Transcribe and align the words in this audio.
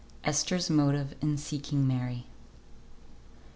ESTHER'S 0.23 0.71
MOTIVE 0.71 1.13
IN 1.21 1.37
SEEKING 1.37 1.87
MARY. 1.87 2.25